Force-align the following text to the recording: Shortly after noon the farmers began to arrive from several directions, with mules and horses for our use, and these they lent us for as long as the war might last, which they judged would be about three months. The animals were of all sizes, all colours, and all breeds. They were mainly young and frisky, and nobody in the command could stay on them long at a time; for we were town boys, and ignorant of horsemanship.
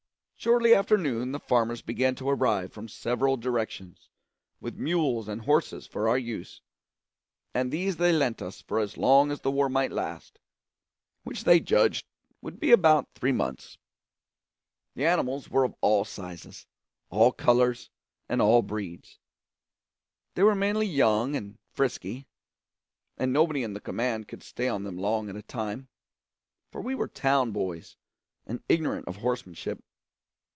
Shortly 0.43 0.73
after 0.73 0.97
noon 0.97 1.33
the 1.33 1.39
farmers 1.39 1.83
began 1.83 2.15
to 2.15 2.27
arrive 2.27 2.73
from 2.73 2.87
several 2.87 3.37
directions, 3.37 4.09
with 4.59 4.75
mules 4.75 5.27
and 5.27 5.43
horses 5.43 5.85
for 5.85 6.09
our 6.09 6.17
use, 6.17 6.61
and 7.53 7.69
these 7.71 7.97
they 7.97 8.11
lent 8.11 8.41
us 8.41 8.59
for 8.59 8.79
as 8.79 8.97
long 8.97 9.29
as 9.29 9.41
the 9.41 9.51
war 9.51 9.69
might 9.69 9.91
last, 9.91 10.39
which 11.23 11.43
they 11.43 11.59
judged 11.59 12.07
would 12.41 12.59
be 12.59 12.71
about 12.71 13.13
three 13.13 13.31
months. 13.31 13.77
The 14.95 15.05
animals 15.05 15.47
were 15.51 15.63
of 15.63 15.75
all 15.79 16.05
sizes, 16.05 16.65
all 17.11 17.31
colours, 17.31 17.91
and 18.27 18.41
all 18.41 18.63
breeds. 18.63 19.19
They 20.33 20.41
were 20.41 20.55
mainly 20.55 20.87
young 20.87 21.35
and 21.35 21.59
frisky, 21.69 22.25
and 23.15 23.31
nobody 23.31 23.61
in 23.61 23.73
the 23.73 23.79
command 23.79 24.27
could 24.27 24.41
stay 24.41 24.67
on 24.67 24.85
them 24.85 24.97
long 24.97 25.29
at 25.29 25.35
a 25.35 25.43
time; 25.43 25.87
for 26.71 26.81
we 26.81 26.95
were 26.95 27.07
town 27.07 27.51
boys, 27.51 27.95
and 28.47 28.63
ignorant 28.69 29.07
of 29.07 29.17
horsemanship. 29.17 29.83